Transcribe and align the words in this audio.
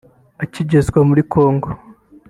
Akigezwa 0.43 0.99
muri 1.09 1.21
Congo 1.33 1.69